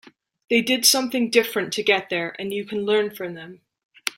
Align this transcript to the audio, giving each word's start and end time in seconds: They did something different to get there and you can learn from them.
They 0.49 0.63
did 0.63 0.83
something 0.83 1.29
different 1.29 1.71
to 1.73 1.83
get 1.83 2.09
there 2.09 2.35
and 2.39 2.51
you 2.51 2.65
can 2.65 2.85
learn 2.85 3.11
from 3.11 3.35
them. 3.35 3.61